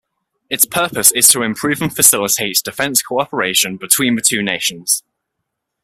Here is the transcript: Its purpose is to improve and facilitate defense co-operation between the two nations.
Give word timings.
Its 0.49 0.65
purpose 0.65 1.11
is 1.11 1.27
to 1.27 1.43
improve 1.43 1.79
and 1.79 1.95
facilitate 1.95 2.57
defense 2.63 3.03
co-operation 3.03 3.77
between 3.77 4.15
the 4.15 4.21
two 4.23 4.41
nations. 4.41 5.03